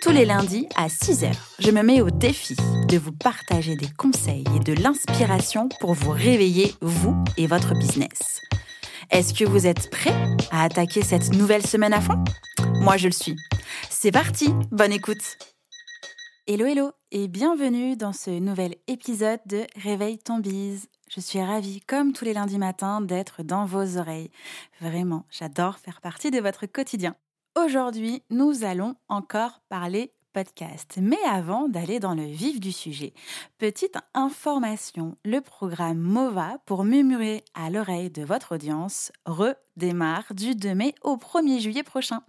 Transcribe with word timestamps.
Tous 0.00 0.12
les 0.12 0.24
lundis 0.24 0.66
à 0.76 0.86
6h, 0.86 1.30
je 1.58 1.70
me 1.70 1.82
mets 1.82 2.00
au 2.00 2.08
défi 2.08 2.56
de 2.88 2.96
vous 2.96 3.12
partager 3.12 3.76
des 3.76 3.90
conseils 3.98 4.44
et 4.56 4.58
de 4.58 4.72
l'inspiration 4.72 5.68
pour 5.78 5.92
vous 5.92 6.10
réveiller, 6.10 6.74
vous 6.80 7.22
et 7.36 7.46
votre 7.46 7.74
business. 7.74 8.40
Est-ce 9.10 9.34
que 9.34 9.44
vous 9.44 9.66
êtes 9.66 9.90
prêts 9.90 10.14
à 10.50 10.64
attaquer 10.64 11.02
cette 11.02 11.34
nouvelle 11.34 11.66
semaine 11.66 11.92
à 11.92 12.00
fond? 12.00 12.24
Moi, 12.80 12.96
je 12.96 13.08
le 13.08 13.12
suis. 13.12 13.36
C'est 13.90 14.10
parti, 14.10 14.48
bonne 14.70 14.92
écoute 14.92 15.36
Hello, 16.46 16.64
hello 16.64 16.92
et 17.12 17.28
bienvenue 17.28 17.94
dans 17.94 18.14
ce 18.14 18.30
nouvel 18.30 18.76
épisode 18.86 19.40
de 19.44 19.66
Réveille 19.76 20.18
ton 20.18 20.38
bise. 20.38 20.88
Je 21.14 21.20
suis 21.20 21.42
ravie, 21.42 21.82
comme 21.82 22.14
tous 22.14 22.24
les 22.24 22.32
lundis 22.32 22.58
matins, 22.58 23.02
d'être 23.02 23.42
dans 23.42 23.66
vos 23.66 23.98
oreilles. 23.98 24.30
Vraiment, 24.80 25.26
j'adore 25.30 25.78
faire 25.78 26.00
partie 26.00 26.30
de 26.30 26.40
votre 26.40 26.64
quotidien. 26.64 27.16
Aujourd'hui, 27.56 28.22
nous 28.30 28.62
allons 28.62 28.94
encore 29.08 29.60
parler 29.68 30.14
podcast. 30.32 30.98
Mais 31.00 31.18
avant 31.28 31.68
d'aller 31.68 32.00
dans 32.00 32.14
le 32.14 32.24
vif 32.24 32.60
du 32.60 32.72
sujet, 32.72 33.12
petite 33.58 33.96
information, 34.14 35.16
le 35.24 35.40
programme 35.40 35.98
MOVA 35.98 36.58
pour 36.66 36.84
murmurer 36.84 37.44
à 37.54 37.70
l'oreille 37.70 38.10
de 38.10 38.22
votre 38.22 38.54
audience 38.54 39.12
redémarre 39.26 40.34
du 40.34 40.54
2 40.54 40.74
mai 40.74 40.94
au 41.02 41.16
1er 41.16 41.60
juillet 41.60 41.82
prochain. 41.82 42.22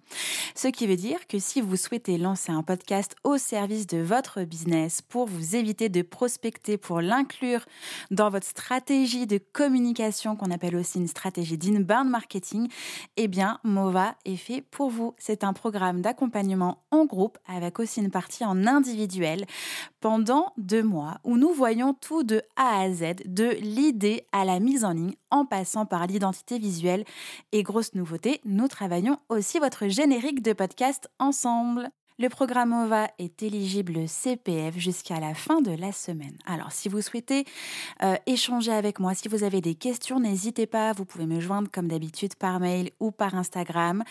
Ce 0.56 0.68
qui 0.68 0.88
veut 0.88 0.96
dire 0.96 1.28
que 1.28 1.40
si 1.40 1.62
vous 1.62 1.76
souhaitez 1.76 2.18
lancer 2.18 2.52
un 2.52 2.64
podcast 2.64 3.16
au 3.24 3.38
service 3.38 3.88
de 3.88 4.00
votre 4.00 4.44
business 4.44 5.02
pour 5.02 5.28
vous 5.28 5.56
éviter 5.56 5.90
de 5.90 6.02
prospecter, 6.02 6.78
pour 6.78 7.02
l'inclure 7.02 7.66
dans 8.10 8.30
votre 8.30 8.48
stratégie 8.48 9.28
de 9.28 9.38
communication 9.38 10.36
qu'on 10.36 10.52
appelle 10.52 10.76
aussi 10.76 10.98
une 10.98 11.08
stratégie 11.08 11.58
d'inbound 11.58 12.10
marketing, 12.10 12.68
eh 13.18 13.28
bien 13.28 13.60
MOVA 13.64 14.16
est 14.26 14.38
fait 14.38 14.62
pour 14.62 14.90
vous. 14.90 15.14
C'est 15.18 15.44
un 15.44 15.54
programme 15.54 16.02
d'accompagnement 16.02 16.84
en 16.92 17.06
groupe 17.06 17.38
avec 17.48 17.80
aussi 17.80 17.91
une 17.98 18.12
partie 18.12 18.46
en 18.46 18.66
individuel 18.66 19.46
pendant 20.00 20.54
deux 20.58 20.84
mois 20.84 21.20
où 21.24 21.38
nous 21.38 21.54
voyons 21.54 21.94
tout 21.94 22.24
de 22.24 22.42
A 22.56 22.82
à 22.82 22.92
Z, 22.92 23.16
de 23.26 23.50
l'idée 23.62 24.26
à 24.32 24.46
la 24.46 24.60
mise 24.60 24.86
en 24.86 24.94
ligne 24.94 25.16
en 25.30 25.46
passant 25.46 25.86
par 25.86 26.08
l'identité 26.08 26.60
visuelle. 26.60 27.06
Et 27.52 27.64
grosse 27.64 27.94
nouveauté, 27.94 28.42
nous 28.46 28.68
travaillons 28.68 29.18
aussi 29.30 29.60
votre 29.60 29.88
générique 29.88 30.42
de 30.42 30.54
podcast 30.54 31.10
ensemble. 31.20 31.90
Le 32.22 32.30
programme 32.30 32.72
OVA 32.72 33.10
est 33.18 33.42
éligible 33.42 34.08
CPF 34.08 34.78
jusqu'à 34.78 35.20
la 35.20 35.34
fin 35.34 35.60
de 35.60 35.72
la 35.72 35.92
semaine. 35.92 36.38
Alors, 36.46 36.72
si 36.72 36.88
vous 36.88 37.02
souhaitez 37.02 37.46
euh, 38.04 38.14
échanger 38.28 38.72
avec 38.72 39.00
moi, 39.00 39.16
si 39.16 39.28
vous 39.28 39.44
avez 39.44 39.60
des 39.60 39.74
questions, 39.74 40.20
n'hésitez 40.20 40.68
pas. 40.68 40.94
Vous 40.94 41.04
pouvez 41.04 41.26
me 41.26 41.40
joindre 41.40 41.68
comme 41.72 41.88
d'habitude 41.88 42.36
par 42.36 42.60
mail 42.60 42.92
ou 43.00 43.10
par 43.10 43.34
Instagram, 43.34 44.04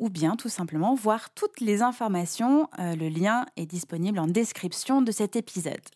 ou 0.00 0.10
bien 0.10 0.34
tout 0.34 0.48
simplement 0.48 0.96
voir 0.96 1.30
toutes 1.34 1.60
les 1.60 1.82
informations. 1.82 2.68
Euh, 2.80 2.96
le 2.96 3.08
lien 3.08 3.46
est 3.56 3.66
disponible 3.66 4.18
en 4.18 4.26
description 4.26 5.00
de 5.00 5.12
cet 5.12 5.36
épisode. 5.36 5.86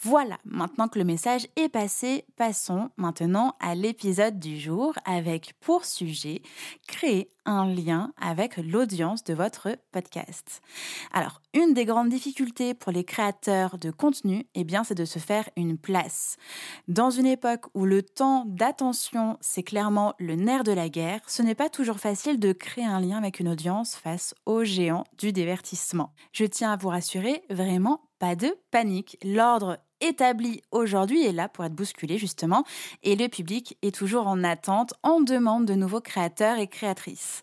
Voilà, 0.00 0.38
maintenant 0.46 0.88
que 0.88 0.98
le 0.98 1.04
message 1.04 1.46
est 1.56 1.68
passé, 1.68 2.24
passons 2.36 2.88
maintenant 2.96 3.54
à 3.60 3.74
l'épisode 3.74 4.38
du 4.38 4.58
jour 4.58 4.94
avec 5.04 5.52
pour 5.60 5.84
sujet 5.84 6.40
créer 6.86 7.28
un 7.44 7.66
lien 7.66 8.12
avec 8.20 8.56
l'audience 8.56 9.24
de 9.24 9.34
votre 9.34 9.68
podcast. 9.90 10.60
Alors, 11.12 11.40
une 11.54 11.74
des 11.74 11.84
grandes 11.84 12.08
difficultés 12.08 12.74
pour 12.74 12.92
les 12.92 13.04
créateurs 13.04 13.78
de 13.78 13.90
contenu, 13.90 14.46
eh 14.54 14.64
bien, 14.64 14.84
c'est 14.84 14.94
de 14.94 15.04
se 15.04 15.18
faire 15.18 15.48
une 15.56 15.78
place. 15.78 16.36
Dans 16.88 17.10
une 17.10 17.26
époque 17.26 17.66
où 17.74 17.84
le 17.84 18.02
temps 18.02 18.44
d'attention, 18.46 19.36
c'est 19.40 19.62
clairement 19.62 20.14
le 20.18 20.34
nerf 20.34 20.64
de 20.64 20.72
la 20.72 20.88
guerre, 20.88 21.20
ce 21.26 21.42
n'est 21.42 21.54
pas 21.54 21.68
toujours 21.68 21.98
facile 21.98 22.38
de 22.38 22.52
créer 22.52 22.84
un 22.84 23.00
lien 23.00 23.18
avec 23.18 23.40
une 23.40 23.48
audience 23.48 23.94
face 23.96 24.34
aux 24.46 24.64
géants 24.64 25.04
du 25.18 25.32
divertissement. 25.32 26.12
Je 26.32 26.44
tiens 26.44 26.72
à 26.72 26.76
vous 26.76 26.88
rassurer, 26.88 27.42
vraiment, 27.50 28.02
pas 28.18 28.36
de 28.36 28.54
panique. 28.70 29.18
L'ordre 29.24 29.78
établi 30.02 30.62
aujourd'hui 30.70 31.24
est 31.24 31.32
là 31.32 31.48
pour 31.48 31.64
être 31.64 31.74
bousculé 31.74 32.18
justement 32.18 32.64
et 33.02 33.16
le 33.16 33.28
public 33.28 33.78
est 33.82 33.94
toujours 33.94 34.26
en 34.26 34.44
attente, 34.44 34.94
en 35.02 35.20
demande 35.20 35.64
de 35.64 35.74
nouveaux 35.74 36.00
créateurs 36.00 36.58
et 36.58 36.66
créatrices. 36.66 37.42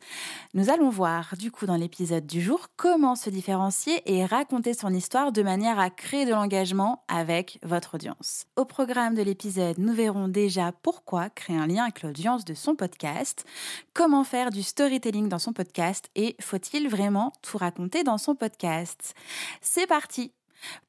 Nous 0.53 0.69
allons 0.69 0.89
voir 0.89 1.35
du 1.37 1.51
coup 1.51 1.65
dans 1.65 1.75
l'épisode 1.75 2.25
du 2.25 2.41
jour 2.41 2.67
comment 2.75 3.15
se 3.15 3.29
différencier 3.29 4.01
et 4.05 4.25
raconter 4.25 4.73
son 4.73 4.93
histoire 4.93 5.31
de 5.31 5.41
manière 5.41 5.79
à 5.79 5.89
créer 5.89 6.25
de 6.25 6.31
l'engagement 6.31 7.03
avec 7.07 7.59
votre 7.63 7.95
audience. 7.95 8.45
Au 8.55 8.65
programme 8.65 9.15
de 9.15 9.21
l'épisode, 9.21 9.77
nous 9.77 9.93
verrons 9.93 10.27
déjà 10.27 10.71
pourquoi 10.83 11.29
créer 11.29 11.57
un 11.57 11.67
lien 11.67 11.83
avec 11.83 12.03
l'audience 12.03 12.45
de 12.45 12.53
son 12.53 12.75
podcast, 12.75 13.45
comment 13.93 14.23
faire 14.23 14.49
du 14.49 14.63
storytelling 14.63 15.29
dans 15.29 15.39
son 15.39 15.53
podcast 15.53 16.09
et 16.15 16.35
faut-il 16.41 16.89
vraiment 16.89 17.33
tout 17.41 17.57
raconter 17.57 18.03
dans 18.03 18.17
son 18.17 18.35
podcast. 18.35 19.13
C'est 19.61 19.87
parti 19.87 20.31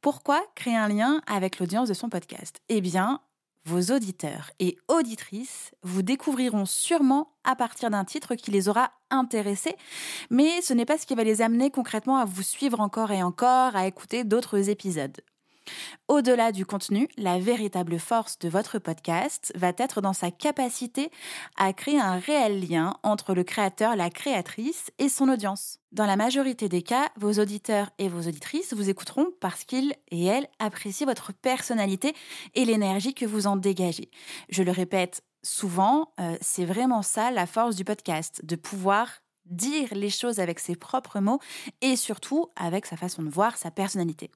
pourquoi 0.01 0.43
créer 0.55 0.77
un 0.77 0.89
lien 0.89 1.21
avec 1.27 1.59
l'audience 1.59 1.89
de 1.89 1.95
son 1.95 2.09
podcast? 2.09 2.61
Eh 2.69 2.81
bien, 2.81 3.21
vos 3.65 3.95
auditeurs 3.95 4.51
et 4.59 4.77
auditrices 4.89 5.73
vous 5.83 6.03
découvriront 6.03 6.67
sûrement 6.67 7.35
à 7.45 7.57
partir 7.57 7.91
d'un 7.91 8.05
titre 8.05 8.35
qui 8.35 8.51
les 8.51 8.69
aura 8.69 8.91
intéressés, 9.11 9.77
mais 10.31 10.63
ce 10.63 10.73
n'est 10.73 10.87
pas 10.87 10.99
ce 10.99 11.07
qui 11.07 11.15
va 11.15 11.25
les 11.25 11.43
amener 11.43 11.71
concrètement 11.71 12.17
à 12.17 12.25
vous 12.25 12.43
suivre 12.43 12.81
encore 12.81 13.13
et 13.13 13.23
encore, 13.23 13.77
à 13.77 13.87
écouter 13.87 14.25
d'autres 14.25 14.71
épisodes. 14.71 15.21
Au-delà 16.09 16.53
du 16.53 16.67
contenu, 16.67 17.09
la 17.17 17.39
véritable 17.39 17.99
force 17.99 18.39
de 18.39 18.49
votre 18.49 18.79
podcast 18.79 19.53
va 19.55 19.73
être 19.77 20.01
dans 20.01 20.13
sa 20.13 20.31
capacité 20.31 21.11
à 21.57 21.73
créer 21.73 22.01
un 22.01 22.19
réel 22.19 22.67
lien 22.69 22.97
entre 23.03 23.35
le 23.35 23.45
créateur, 23.45 23.97
la 23.97 24.11
créatrice 24.11 24.91
et 24.99 25.09
son 25.09 25.29
audience. 25.29 25.79
Dans 25.93 26.07
la 26.07 26.17
majorité 26.17 26.69
des 26.69 26.83
cas, 26.83 27.11
vos 27.17 27.33
auditeurs 27.41 27.91
et 27.99 28.09
vos 28.09 28.29
auditrices 28.29 28.75
vous 28.75 28.91
écouteront 28.91 29.29
parce 29.41 29.65
qu'ils 29.65 29.95
et 30.11 30.25
elles 30.25 30.49
apprécient 30.59 31.07
votre 31.07 31.33
personnalité 31.33 32.15
et 32.55 32.65
l'énergie 32.65 33.15
que 33.15 33.27
vous 33.27 33.47
en 33.47 33.57
dégagez. 33.57 34.11
Je 34.49 34.63
le 34.63 34.71
répète 34.71 35.23
souvent, 35.43 36.13
euh, 36.21 36.37
c'est 36.41 36.65
vraiment 36.65 37.03
ça 37.03 37.31
la 37.31 37.47
force 37.47 37.77
du 37.77 37.85
podcast, 37.85 38.45
de 38.45 38.57
pouvoir 38.57 39.09
dire 39.47 39.89
les 39.93 40.11
choses 40.11 40.39
avec 40.39 40.59
ses 40.61 40.77
propres 40.77 41.21
mots 41.21 41.41
et 41.81 41.97
surtout 41.97 42.51
avec 42.57 42.87
sa 42.87 42.97
façon 42.97 43.23
de 43.23 43.29
voir, 43.29 43.57
sa 43.57 43.71
personnalité. 43.71 44.31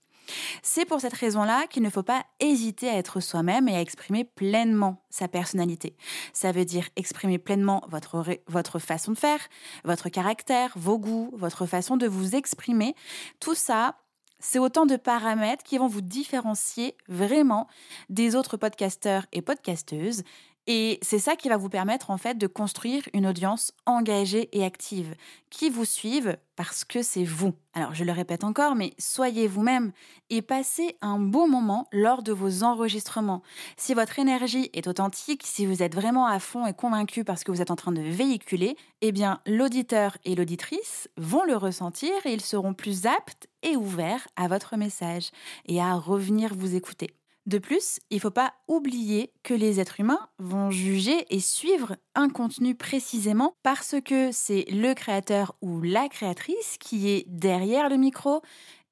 C'est 0.62 0.84
pour 0.84 1.00
cette 1.00 1.14
raison-là 1.14 1.66
qu'il 1.68 1.82
ne 1.82 1.90
faut 1.90 2.02
pas 2.02 2.24
hésiter 2.40 2.88
à 2.88 2.96
être 2.96 3.20
soi-même 3.20 3.68
et 3.68 3.76
à 3.76 3.80
exprimer 3.80 4.24
pleinement 4.24 5.02
sa 5.10 5.28
personnalité. 5.28 5.96
Ça 6.32 6.52
veut 6.52 6.64
dire 6.64 6.88
exprimer 6.96 7.38
pleinement 7.38 7.82
votre, 7.88 8.24
votre 8.48 8.78
façon 8.78 9.12
de 9.12 9.18
faire, 9.18 9.40
votre 9.84 10.08
caractère, 10.08 10.72
vos 10.76 10.98
goûts, 10.98 11.30
votre 11.34 11.66
façon 11.66 11.96
de 11.96 12.06
vous 12.06 12.34
exprimer. 12.34 12.94
Tout 13.40 13.54
ça, 13.54 13.96
c'est 14.40 14.58
autant 14.58 14.84
de 14.84 14.96
paramètres 14.96 15.64
qui 15.64 15.78
vont 15.78 15.86
vous 15.86 16.02
différencier 16.02 16.96
vraiment 17.08 17.66
des 18.10 18.36
autres 18.36 18.56
podcasteurs 18.56 19.26
et 19.32 19.40
podcasteuses 19.40 20.22
et 20.66 20.98
c'est 21.02 21.18
ça 21.18 21.36
qui 21.36 21.48
va 21.50 21.58
vous 21.58 21.68
permettre 21.68 22.10
en 22.10 22.16
fait 22.16 22.38
de 22.38 22.46
construire 22.46 23.02
une 23.12 23.26
audience 23.26 23.72
engagée 23.84 24.48
et 24.52 24.64
active, 24.64 25.14
qui 25.50 25.68
vous 25.68 25.84
suive 25.84 26.38
parce 26.56 26.84
que 26.84 27.02
c'est 27.02 27.24
vous. 27.24 27.52
Alors 27.74 27.94
je 27.94 28.04
le 28.04 28.12
répète 28.12 28.44
encore, 28.44 28.74
mais 28.74 28.94
soyez 28.98 29.46
vous-même 29.46 29.92
et 30.30 30.40
passez 30.40 30.96
un 31.02 31.18
beau 31.18 31.46
moment 31.46 31.86
lors 31.92 32.22
de 32.22 32.32
vos 32.32 32.62
enregistrements. 32.62 33.42
Si 33.76 33.92
votre 33.92 34.18
énergie 34.18 34.70
est 34.72 34.86
authentique, 34.86 35.42
si 35.44 35.66
vous 35.66 35.82
êtes 35.82 35.94
vraiment 35.94 36.26
à 36.26 36.38
fond 36.38 36.66
et 36.66 36.72
convaincu 36.72 37.24
parce 37.24 37.44
que 37.44 37.52
vous 37.52 37.60
êtes 37.60 37.70
en 37.70 37.76
train 37.76 37.92
de 37.92 38.00
véhiculer, 38.00 38.76
eh 39.02 39.12
bien 39.12 39.40
l'auditeur 39.46 40.16
et 40.24 40.34
l'auditrice 40.34 41.10
vont 41.18 41.44
le 41.44 41.56
ressentir 41.56 42.12
et 42.24 42.32
ils 42.32 42.40
seront 42.40 42.72
plus 42.72 43.04
aptes 43.04 43.48
et 43.62 43.76
ouverts 43.76 44.26
à 44.36 44.48
votre 44.48 44.76
message 44.76 45.30
et 45.66 45.80
à 45.80 45.94
revenir 45.94 46.54
vous 46.54 46.74
écouter. 46.74 47.14
De 47.46 47.58
plus, 47.58 48.00
il 48.08 48.16
ne 48.16 48.20
faut 48.20 48.30
pas 48.30 48.54
oublier 48.68 49.30
que 49.42 49.52
les 49.52 49.78
êtres 49.78 50.00
humains 50.00 50.28
vont 50.38 50.70
juger 50.70 51.26
et 51.28 51.40
suivre 51.40 51.96
un 52.14 52.30
contenu 52.30 52.74
précisément 52.74 53.54
parce 53.62 53.96
que 54.02 54.32
c'est 54.32 54.64
le 54.70 54.94
créateur 54.94 55.54
ou 55.60 55.82
la 55.82 56.08
créatrice 56.08 56.78
qui 56.80 57.10
est 57.10 57.26
derrière 57.28 57.90
le 57.90 57.98
micro 57.98 58.40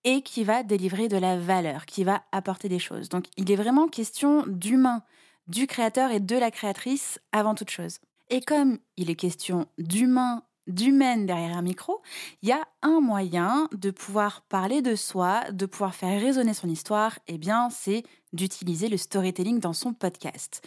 et 0.04 0.20
qui 0.20 0.44
va 0.44 0.62
délivrer 0.62 1.08
de 1.08 1.16
la 1.16 1.38
valeur, 1.38 1.86
qui 1.86 2.04
va 2.04 2.24
apporter 2.30 2.68
des 2.68 2.78
choses. 2.78 3.08
Donc 3.08 3.24
il 3.38 3.50
est 3.50 3.56
vraiment 3.56 3.88
question 3.88 4.44
d'humain, 4.46 5.02
du 5.46 5.66
créateur 5.66 6.10
et 6.10 6.20
de 6.20 6.36
la 6.36 6.50
créatrice 6.50 7.20
avant 7.32 7.54
toute 7.54 7.70
chose. 7.70 8.00
Et 8.28 8.42
comme 8.42 8.78
il 8.98 9.08
est 9.08 9.16
question 9.16 9.66
d'humain 9.78 10.42
d'humaine 10.66 11.26
derrière 11.26 11.56
un 11.56 11.62
micro, 11.62 12.02
il 12.42 12.48
y 12.48 12.52
a 12.52 12.62
un 12.82 13.00
moyen 13.00 13.68
de 13.72 13.90
pouvoir 13.90 14.42
parler 14.42 14.82
de 14.82 14.94
soi, 14.94 15.50
de 15.50 15.66
pouvoir 15.66 15.94
faire 15.94 16.20
résonner 16.20 16.54
son 16.54 16.68
histoire, 16.68 17.18
eh 17.26 17.38
bien, 17.38 17.68
c'est 17.70 18.02
d'utiliser 18.32 18.88
le 18.88 18.96
storytelling 18.96 19.60
dans 19.60 19.72
son 19.72 19.92
podcast. 19.92 20.62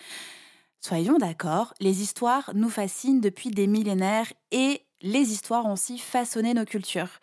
Soyons 0.81 1.17
d'accord, 1.17 1.73
les 1.79 2.01
histoires 2.01 2.51
nous 2.53 2.69
fascinent 2.69 3.21
depuis 3.21 3.49
des 3.49 3.65
millénaires 3.65 4.31
et 4.51 4.81
les 5.01 5.31
histoires 5.31 5.65
ont 5.65 5.73
aussi 5.73 5.97
façonné 5.97 6.53
nos 6.53 6.65
cultures. 6.65 7.19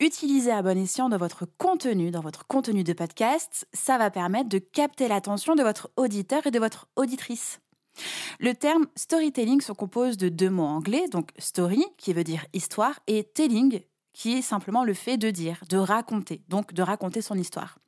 Utilisez 0.00 0.50
à 0.50 0.62
bon 0.62 0.78
escient 0.78 1.08
dans 1.08 1.16
votre 1.16 1.46
contenu, 1.58 2.10
dans 2.10 2.20
votre 2.20 2.46
contenu 2.46 2.84
de 2.84 2.92
podcast, 2.92 3.66
ça 3.72 3.98
va 3.98 4.10
permettre 4.10 4.48
de 4.48 4.58
capter 4.58 5.08
l'attention 5.08 5.54
de 5.54 5.62
votre 5.62 5.90
auditeur 5.96 6.46
et 6.46 6.50
de 6.50 6.58
votre 6.58 6.88
auditrice. 6.96 7.60
Le 8.40 8.54
terme 8.54 8.86
storytelling 8.96 9.60
se 9.60 9.72
compose 9.72 10.16
de 10.16 10.28
deux 10.28 10.50
mots 10.50 10.64
anglais, 10.64 11.06
donc 11.10 11.30
story, 11.38 11.84
qui 11.96 12.12
veut 12.12 12.24
dire 12.24 12.44
histoire, 12.52 12.98
et 13.06 13.24
telling, 13.24 13.80
qui 14.12 14.34
est 14.34 14.42
simplement 14.42 14.84
le 14.84 14.94
fait 14.94 15.16
de 15.16 15.30
dire, 15.30 15.62
de 15.68 15.76
raconter, 15.76 16.42
donc 16.48 16.72
de 16.72 16.82
raconter 16.82 17.20
son 17.20 17.36
histoire. 17.36 17.78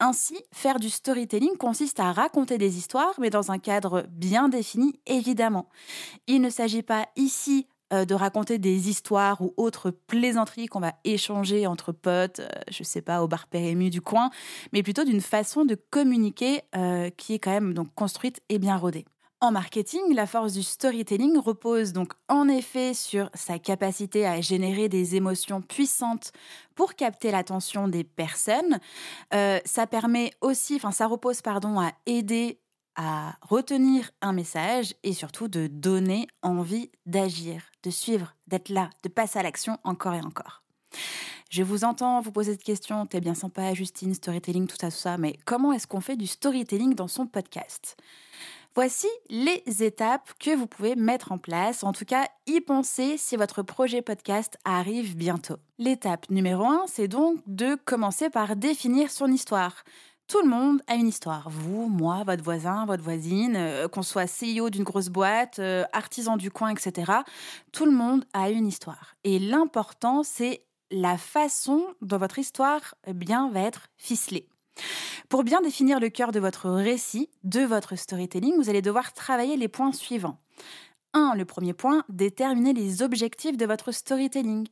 Ainsi, 0.00 0.36
faire 0.52 0.78
du 0.78 0.90
storytelling 0.90 1.56
consiste 1.56 2.00
à 2.00 2.12
raconter 2.12 2.58
des 2.58 2.78
histoires, 2.78 3.14
mais 3.18 3.30
dans 3.30 3.50
un 3.50 3.58
cadre 3.58 4.06
bien 4.10 4.48
défini, 4.48 5.00
évidemment. 5.06 5.68
Il 6.26 6.40
ne 6.40 6.50
s'agit 6.50 6.82
pas 6.82 7.06
ici 7.16 7.66
euh, 7.92 8.04
de 8.04 8.14
raconter 8.14 8.58
des 8.58 8.88
histoires 8.88 9.40
ou 9.40 9.54
autres 9.56 9.90
plaisanteries 9.90 10.66
qu'on 10.66 10.80
va 10.80 10.94
échanger 11.04 11.68
entre 11.68 11.92
potes, 11.92 12.40
euh, 12.40 12.48
je 12.68 12.82
sais 12.82 13.00
pas, 13.00 13.22
au 13.22 13.28
bar 13.28 13.46
Pérému 13.46 13.90
du 13.90 14.00
coin, 14.00 14.30
mais 14.72 14.82
plutôt 14.82 15.04
d'une 15.04 15.20
façon 15.20 15.64
de 15.64 15.76
communiquer 15.76 16.62
euh, 16.74 17.10
qui 17.10 17.34
est 17.34 17.38
quand 17.38 17.52
même 17.52 17.74
donc 17.74 17.94
construite 17.94 18.40
et 18.48 18.58
bien 18.58 18.76
rodée. 18.76 19.04
En 19.42 19.50
marketing, 19.50 20.14
la 20.14 20.26
force 20.26 20.54
du 20.54 20.62
storytelling 20.62 21.36
repose 21.36 21.92
donc 21.92 22.14
en 22.28 22.48
effet 22.48 22.94
sur 22.94 23.28
sa 23.34 23.58
capacité 23.58 24.26
à 24.26 24.40
générer 24.40 24.88
des 24.88 25.14
émotions 25.14 25.60
puissantes 25.60 26.32
pour 26.74 26.94
capter 26.94 27.30
l'attention 27.30 27.86
des 27.86 28.02
personnes. 28.02 28.80
Euh, 29.34 29.60
ça 29.66 29.86
permet 29.86 30.32
aussi, 30.40 30.76
enfin 30.76 30.90
ça 30.90 31.06
repose 31.06 31.42
pardon 31.42 31.78
à 31.78 31.92
aider 32.06 32.60
à 32.96 33.36
retenir 33.42 34.10
un 34.22 34.32
message 34.32 34.94
et 35.02 35.12
surtout 35.12 35.48
de 35.48 35.66
donner 35.66 36.28
envie 36.40 36.90
d'agir, 37.04 37.62
de 37.82 37.90
suivre, 37.90 38.34
d'être 38.46 38.70
là, 38.70 38.88
de 39.02 39.10
passer 39.10 39.38
à 39.38 39.42
l'action 39.42 39.78
encore 39.84 40.14
et 40.14 40.22
encore. 40.22 40.62
Je 41.50 41.62
vous 41.62 41.84
entends 41.84 42.22
vous 42.22 42.32
poser 42.32 42.52
cette 42.52 42.64
question, 42.64 43.04
t'es 43.04 43.20
bien 43.20 43.34
sympa 43.34 43.74
Justine, 43.74 44.14
storytelling, 44.14 44.66
tout 44.66 44.76
ça, 44.80 44.90
tout 44.90 44.96
ça, 44.96 45.18
mais 45.18 45.38
comment 45.44 45.72
est-ce 45.72 45.86
qu'on 45.86 46.00
fait 46.00 46.16
du 46.16 46.26
storytelling 46.26 46.94
dans 46.94 47.06
son 47.06 47.26
podcast? 47.26 47.98
Voici 48.76 49.08
les 49.30 49.62
étapes 49.82 50.34
que 50.38 50.54
vous 50.54 50.66
pouvez 50.66 50.96
mettre 50.96 51.32
en 51.32 51.38
place, 51.38 51.82
en 51.82 51.92
tout 51.92 52.04
cas 52.04 52.28
y 52.46 52.60
penser 52.60 53.16
si 53.16 53.34
votre 53.34 53.62
projet 53.62 54.02
podcast 54.02 54.58
arrive 54.66 55.16
bientôt. 55.16 55.56
L'étape 55.78 56.28
numéro 56.28 56.66
1, 56.66 56.84
c'est 56.86 57.08
donc 57.08 57.38
de 57.46 57.76
commencer 57.86 58.28
par 58.28 58.54
définir 58.54 59.10
son 59.10 59.32
histoire. 59.32 59.82
Tout 60.28 60.42
le 60.42 60.50
monde 60.50 60.82
a 60.88 60.96
une 60.96 61.08
histoire. 61.08 61.48
Vous, 61.48 61.88
moi, 61.88 62.22
votre 62.26 62.44
voisin, 62.44 62.84
votre 62.84 63.02
voisine, 63.02 63.56
euh, 63.56 63.88
qu'on 63.88 64.02
soit 64.02 64.26
CEO 64.26 64.68
d'une 64.68 64.84
grosse 64.84 65.08
boîte, 65.08 65.58
euh, 65.58 65.84
artisan 65.94 66.36
du 66.36 66.50
coin, 66.50 66.68
etc. 66.68 67.10
Tout 67.72 67.86
le 67.86 67.92
monde 67.92 68.26
a 68.34 68.50
une 68.50 68.66
histoire. 68.66 69.16
Et 69.24 69.38
l'important, 69.38 70.22
c'est 70.22 70.66
la 70.90 71.16
façon 71.16 71.82
dont 72.02 72.18
votre 72.18 72.38
histoire 72.38 72.94
eh 73.06 73.14
bien, 73.14 73.48
va 73.48 73.60
être 73.60 73.88
ficelée. 73.96 74.50
Pour 75.28 75.44
bien 75.44 75.60
définir 75.60 76.00
le 76.00 76.08
cœur 76.08 76.32
de 76.32 76.40
votre 76.40 76.70
récit, 76.70 77.28
de 77.44 77.60
votre 77.60 77.96
storytelling, 77.96 78.56
vous 78.56 78.68
allez 78.68 78.82
devoir 78.82 79.12
travailler 79.12 79.56
les 79.56 79.68
points 79.68 79.92
suivants. 79.92 80.38
1. 81.14 81.34
Le 81.34 81.44
premier 81.44 81.72
point, 81.72 82.04
déterminer 82.08 82.72
les 82.72 83.02
objectifs 83.02 83.56
de 83.56 83.66
votre 83.66 83.92
storytelling. 83.92 84.68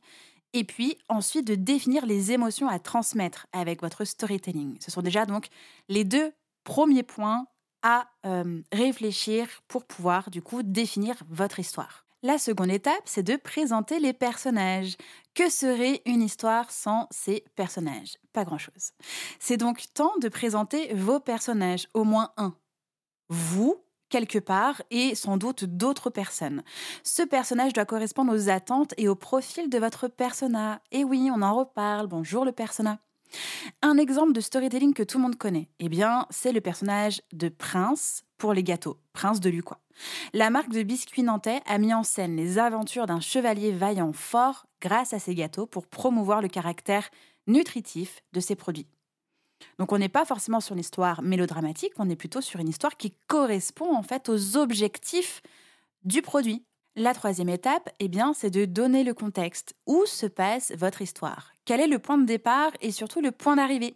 Et 0.53 0.63
puis 0.63 0.97
ensuite 1.09 1.47
de 1.47 1.55
définir 1.55 2.05
les 2.05 2.31
émotions 2.31 2.69
à 2.69 2.79
transmettre 2.79 3.47
avec 3.51 3.81
votre 3.81 4.05
storytelling. 4.05 4.77
Ce 4.79 4.91
sont 4.91 5.01
déjà 5.01 5.25
donc 5.25 5.47
les 5.89 6.05
deux 6.05 6.31
premiers 6.63 7.03
points 7.03 7.47
à 7.81 8.07
euh, 8.25 8.61
réfléchir 8.71 9.47
pour 9.67 9.85
pouvoir 9.85 10.29
du 10.29 10.41
coup 10.41 10.63
définir 10.63 11.15
votre 11.29 11.59
histoire. 11.59 12.04
La 12.25 12.39
seconde 12.39 12.71
étape, 12.71 13.03
c'est 13.05 13.21
de 13.21 13.35
présenter 13.35 13.99
les 13.99 14.11
personnages. 14.11 14.97
Que 15.35 15.47
serait 15.47 16.01
une 16.07 16.23
histoire 16.23 16.71
sans 16.71 17.07
ces 17.11 17.45
personnages? 17.55 18.17
Pas 18.33 18.43
grand-chose. 18.43 18.93
C'est 19.39 19.57
donc 19.57 19.83
temps 19.93 20.17
de 20.19 20.27
présenter 20.27 20.91
vos 20.95 21.19
personnages, 21.19 21.87
au 21.93 22.03
moins 22.03 22.31
un. 22.37 22.55
Vous, 23.29 23.77
quelque 24.09 24.39
part, 24.39 24.81
et 24.89 25.13
sans 25.13 25.37
doute 25.37 25.65
d'autres 25.65 26.09
personnes. 26.09 26.63
Ce 27.03 27.21
personnage 27.21 27.73
doit 27.73 27.85
correspondre 27.85 28.33
aux 28.33 28.49
attentes 28.49 28.95
et 28.97 29.07
au 29.07 29.13
profil 29.13 29.69
de 29.69 29.77
votre 29.77 30.07
persona. 30.07 30.81
Et 30.91 31.03
oui, 31.03 31.29
on 31.31 31.43
en 31.43 31.55
reparle. 31.55 32.07
Bonjour 32.07 32.43
le 32.43 32.53
persona. 32.53 32.97
Un 33.81 33.97
exemple 33.97 34.33
de 34.33 34.41
storytelling 34.41 34.93
que 34.93 35.03
tout 35.03 35.17
le 35.17 35.23
monde 35.23 35.37
connaît, 35.37 35.69
eh 35.79 35.89
bien, 35.89 36.25
c'est 36.29 36.51
le 36.51 36.61
personnage 36.61 37.21
de 37.33 37.49
Prince 37.49 38.23
pour 38.37 38.53
les 38.53 38.63
gâteaux, 38.63 38.99
Prince 39.13 39.39
de 39.39 39.49
Lucquois. 39.49 39.79
La 40.33 40.49
marque 40.49 40.71
de 40.71 40.83
biscuits 40.83 41.23
nantais 41.23 41.61
a 41.65 41.77
mis 41.77 41.93
en 41.93 42.03
scène 42.03 42.35
les 42.35 42.57
aventures 42.57 43.05
d'un 43.05 43.19
chevalier 43.19 43.71
vaillant 43.71 44.13
fort 44.13 44.65
grâce 44.81 45.13
à 45.13 45.19
ses 45.19 45.35
gâteaux 45.35 45.65
pour 45.65 45.87
promouvoir 45.87 46.41
le 46.41 46.47
caractère 46.47 47.09
nutritif 47.47 48.21
de 48.33 48.39
ses 48.39 48.55
produits. 48.55 48.87
Donc 49.79 49.91
on 49.91 49.97
n'est 49.97 50.09
pas 50.09 50.25
forcément 50.25 50.59
sur 50.59 50.73
une 50.73 50.81
histoire 50.81 51.21
mélodramatique, 51.21 51.93
on 51.97 52.09
est 52.09 52.15
plutôt 52.15 52.41
sur 52.41 52.59
une 52.59 52.69
histoire 52.69 52.97
qui 52.97 53.13
correspond 53.27 53.95
en 53.95 54.03
fait 54.03 54.29
aux 54.29 54.57
objectifs 54.57 55.41
du 56.03 56.21
produit. 56.21 56.65
La 56.97 57.13
troisième 57.13 57.49
étape, 57.49 57.89
eh 57.99 58.07
bien, 58.07 58.33
c'est 58.33 58.49
de 58.49 58.63
donner 58.63 59.03
le 59.03 59.13
contexte. 59.13 59.75
Où 59.85 60.05
se 60.05 60.25
passe 60.25 60.71
votre 60.77 61.01
histoire? 61.01 61.54
Quel 61.65 61.81
est 61.81 61.87
le 61.87 61.99
point 61.99 62.17
de 62.19 62.25
départ 62.25 62.71
et 62.81 62.91
surtout 62.91 63.21
le 63.21 63.31
point 63.31 63.55
d'arrivée 63.55 63.95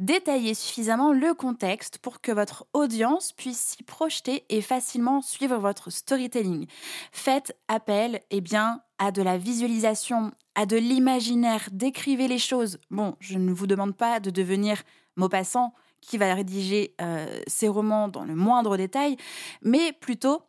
Détaillez 0.00 0.54
suffisamment 0.54 1.12
le 1.12 1.34
contexte 1.34 1.98
pour 1.98 2.20
que 2.20 2.32
votre 2.32 2.66
audience 2.72 3.32
puisse 3.32 3.58
s'y 3.58 3.82
projeter 3.84 4.44
et 4.48 4.60
facilement 4.60 5.22
suivre 5.22 5.56
votre 5.56 5.90
storytelling. 5.90 6.66
Faites 7.12 7.56
appel, 7.68 8.20
eh 8.30 8.40
bien, 8.40 8.82
à 8.98 9.12
de 9.12 9.22
la 9.22 9.38
visualisation, 9.38 10.32
à 10.56 10.66
de 10.66 10.76
l'imaginaire. 10.76 11.68
Décrivez 11.70 12.26
les 12.26 12.38
choses. 12.38 12.78
Bon, 12.90 13.14
je 13.20 13.38
ne 13.38 13.52
vous 13.52 13.66
demande 13.66 13.96
pas 13.96 14.20
de 14.20 14.30
devenir 14.30 14.82
Maupassant 15.16 15.72
qui 16.02 16.18
va 16.18 16.34
rédiger 16.34 16.94
euh, 17.00 17.40
ses 17.46 17.68
romans 17.68 18.08
dans 18.08 18.24
le 18.24 18.34
moindre 18.34 18.76
détail, 18.76 19.16
mais 19.62 19.92
plutôt 19.92 20.42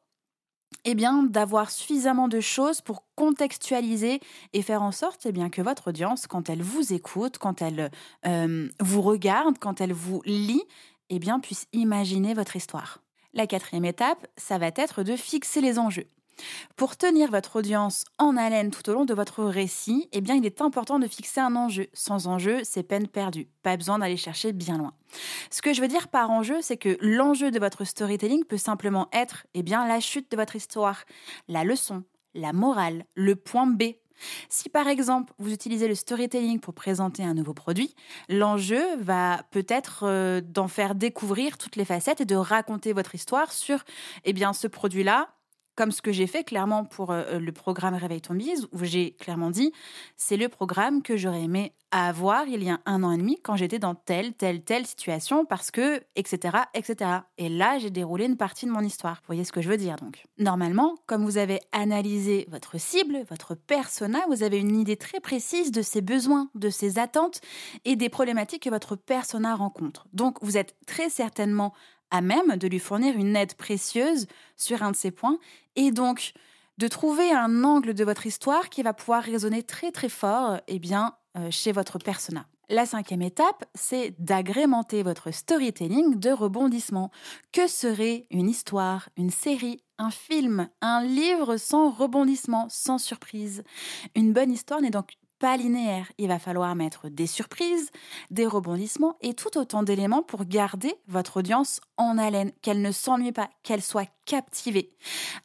eh 0.86 0.96
bien, 0.96 1.24
d'avoir 1.24 1.70
suffisamment 1.70 2.28
de 2.28 2.40
choses 2.40 2.82
pour 2.82 3.04
contextualiser 3.16 4.22
et 4.54 4.62
faire 4.62 4.82
en 4.82 4.92
sorte 4.92 5.26
eh 5.26 5.32
bien, 5.32 5.50
que 5.50 5.62
votre 5.62 5.90
audience, 5.90 6.28
quand 6.28 6.50
elle 6.50 6.62
vous 6.62 6.94
écoute, 6.94 7.38
quand 7.38 7.62
elle 7.62 7.92
euh, 8.26 8.70
vous 8.80 9.02
regarde, 9.02 9.58
quand 9.60 9.82
elle 9.82 9.94
vous 9.94 10.22
lit, 10.26 10.64
eh 11.10 11.20
puisse 11.42 11.68
imaginer 11.74 12.34
votre 12.34 12.56
histoire. 12.56 13.00
La 13.34 13.48
quatrième 13.48 13.86
étape, 13.86 14.28
ça 14.38 14.58
va 14.58 14.72
être 14.76 15.04
de 15.04 15.16
fixer 15.16 15.62
les 15.62 15.78
enjeux. 15.78 16.08
Pour 16.76 16.98
tenir 16.98 17.32
votre 17.32 17.58
audience 17.58 18.06
en 18.18 18.38
haleine 18.38 18.72
tout 18.72 18.88
au 18.90 18.94
long 18.94 19.06
de 19.06 19.14
votre 19.14 19.44
récit, 19.44 20.08
eh 20.12 20.22
bien, 20.22 20.36
il 20.36 20.46
est 20.46 20.62
important 20.62 21.00
de 21.00 21.08
fixer 21.08 21.40
un 21.40 21.56
enjeu. 21.56 21.88
Sans 21.94 22.28
enjeu, 22.28 22.62
c'est 22.64 22.84
peine 22.84 23.08
perdue. 23.08 23.48
Pas 23.64 23.78
besoin 23.78 24.00
d'aller 24.00 24.18
chercher 24.18 24.54
bien 24.54 24.78
loin. 24.78 24.94
Ce 25.50 25.62
que 25.62 25.74
je 25.74 25.82
veux 25.82 25.88
dire 25.88 26.08
par 26.08 26.30
enjeu, 26.30 26.58
c'est 26.62 26.78
que 26.78 26.98
l'enjeu 27.02 27.52
de 27.52 27.60
votre 27.60 27.86
storytelling 27.86 28.44
peut 28.46 28.58
simplement 28.58 29.08
être, 29.14 29.46
eh 29.54 29.64
bien, 29.64 29.88
la 29.88 30.00
chute 30.00 30.32
de 30.32 30.38
votre 30.38 30.56
histoire, 30.56 31.04
la 31.48 31.64
leçon, 31.64 32.04
la 32.34 32.54
morale, 32.54 33.06
le 33.16 33.36
point 33.36 33.68
B. 33.68 33.84
Si 34.50 34.70
par 34.70 34.88
exemple 34.88 35.34
vous 35.38 35.54
utilisez 35.54 35.88
le 35.88 35.96
storytelling 35.96 36.60
pour 36.60 36.74
présenter 36.74 37.24
un 37.24 37.34
nouveau 37.34 37.54
produit, 37.54 37.94
l'enjeu 38.30 38.84
va 39.00 39.44
peut-être 39.52 40.02
euh, 40.04 40.42
d'en 40.42 40.68
faire 40.68 40.96
découvrir 40.96 41.58
toutes 41.58 41.76
les 41.76 41.86
facettes 41.86 42.22
et 42.22 42.26
de 42.26 42.36
raconter 42.36 42.94
votre 42.94 43.16
histoire 43.16 43.52
sur 43.52 43.84
eh 44.26 44.34
bien 44.34 44.54
ce 44.54 44.68
produit-là, 44.68 45.30
comme 45.78 45.92
ce 45.92 46.02
que 46.02 46.12
j'ai 46.12 46.28
fait 46.28 46.44
clairement 46.44 46.84
pour 46.84 47.12
euh, 47.12 47.24
euh, 47.28 47.40
le 47.40 47.52
programme 47.54 47.94
Réveille 47.94 48.20
ton 48.20 48.34
bise, 48.34 48.68
où 48.74 48.84
j'ai 48.84 49.12
clairement 49.12 49.52
dit, 49.52 49.72
c'est 50.18 50.36
le 50.36 50.50
programme 50.50 51.02
que 51.02 51.16
j'aurais 51.16 51.44
aimé 51.44 51.72
avoir 51.92 52.48
il 52.48 52.64
y 52.64 52.70
a 52.70 52.80
un 52.86 53.04
an 53.04 53.12
et 53.12 53.18
demi 53.18 53.40
quand 53.42 53.56
j'étais 53.56 53.80
dans 53.80 53.96
telle, 53.96 54.34
telle, 54.34 54.62
telle 54.62 54.86
situation, 54.86 55.46
parce 55.46 55.72
que, 55.72 56.02
etc., 56.16 56.58
etc. 56.74 57.12
Et 57.38 57.48
là, 57.48 57.78
j'ai 57.78 57.92
déroulé 57.92 58.26
une 58.26 58.36
partie 58.36 58.66
de 58.66 58.72
mon 58.72 58.82
histoire. 58.82 59.18
Vous 59.18 59.28
voyez 59.28 59.46
ce 59.46 59.54
que 59.54 59.62
je 59.62 59.70
veux 59.70 59.78
dire, 59.78 59.96
donc. 59.96 60.26
Normalement, 60.38 60.96
comme 61.06 61.24
vous 61.24 61.38
avez 61.38 61.62
analysé 61.72 62.46
votre 62.50 62.78
cible, 62.78 63.24
votre 63.30 63.56
persona, 63.56 64.20
vous 64.28 64.44
avez 64.44 64.58
une 64.58 64.78
idée 64.78 64.98
très 64.98 65.20
précise 65.20 65.72
de 65.72 65.82
ses 65.82 66.02
besoins, 66.02 66.50
de 66.56 66.70
ses 66.70 67.00
attentes 67.00 67.40
et 67.86 67.96
des 67.96 68.10
problématiques 68.10 68.64
que 68.64 68.70
votre 68.70 68.96
persona 68.96 69.56
rencontre. 69.56 70.08
Donc, 70.12 70.40
vous 70.42 70.58
êtes 70.58 70.76
très 70.88 71.10
certainement 71.10 71.74
à 72.12 72.22
même 72.22 72.58
de 72.58 72.68
lui 72.68 72.80
fournir 72.80 73.16
une 73.16 73.36
aide 73.36 73.56
précieuse 73.56 74.28
sur 74.56 74.84
un 74.84 74.92
de 74.92 74.96
ces 74.96 75.12
points 75.12 75.38
et 75.76 75.92
donc 75.92 76.34
de 76.78 76.88
trouver 76.88 77.32
un 77.32 77.64
angle 77.64 77.94
de 77.94 78.04
votre 78.04 78.26
histoire 78.26 78.70
qui 78.70 78.84
va 78.84 78.94
pouvoir 78.94 79.24
résonner 79.24 79.64
très 79.64 79.92
très 79.92 80.10
fort 80.10 80.60
eh 80.68 80.80
bien, 80.80 81.16
euh, 81.38 81.50
chez 81.52 81.72
votre 81.72 81.98
persona. 81.98 82.46
La 82.70 82.86
cinquième 82.86 83.22
étape, 83.22 83.64
c'est 83.76 84.14
d'agrémenter 84.20 85.02
votre 85.02 85.32
storytelling 85.32 86.20
de 86.20 86.32
rebondissements. 86.32 87.12
Que 87.54 87.66
serait 87.68 88.28
une 88.30 88.50
histoire, 88.50 89.08
une 89.16 89.30
série, 89.30 89.80
un 89.98 90.12
film, 90.12 90.68
un 90.82 91.02
livre 91.02 91.56
sans 91.56 91.90
rebondissement, 91.90 92.68
sans 92.70 92.98
surprise? 92.98 93.64
Une 94.16 94.34
bonne 94.34 94.52
histoire 94.52 94.82
n'est 94.82 94.90
donc 94.90 95.14
pas 95.40 95.58
linéaire. 95.58 96.12
Il 96.18 96.28
va 96.28 96.40
falloir 96.40 96.76
mettre 96.76 97.10
des 97.10 97.28
surprises, 97.28 97.92
des 98.32 98.46
rebondissements 98.46 99.18
et 99.22 99.34
tout 99.34 99.58
autant 99.58 99.84
d'éléments 99.84 100.24
pour 100.24 100.46
garder 100.46 100.96
votre 101.08 101.38
audience 101.38 101.80
en 101.98 102.18
haleine, 102.18 102.52
qu'elle 102.62 102.82
ne 102.82 102.92
s'ennuie 102.92 103.32
pas, 103.32 103.50
qu'elle 103.64 103.82
soit 103.82 104.10
captivée. 104.26 104.90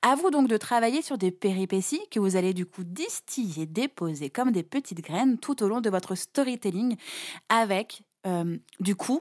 À 0.02 0.14
vous 0.14 0.30
donc 0.30 0.48
de 0.48 0.56
travailler 0.56 1.02
sur 1.02 1.18
des 1.18 1.30
péripéties 1.30 2.02
que 2.10 2.20
vous 2.20 2.36
allez 2.36 2.54
du 2.54 2.66
coup 2.66 2.84
distiller, 2.84 3.66
déposer 3.66 4.30
comme 4.30 4.50
des 4.50 4.62
petites 4.62 5.00
graines 5.00 5.38
tout 5.38 5.62
au 5.62 5.68
long 5.68 5.80
de 5.80 5.90
votre 5.90 6.14
storytelling 6.14 6.96
avec 7.48 8.02
euh, 8.26 8.56
du 8.80 8.96
coup 8.96 9.20